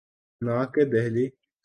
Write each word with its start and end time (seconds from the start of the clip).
نہ 0.41 0.55
کہ 0.73 0.83
دہلی۔ 0.91 1.25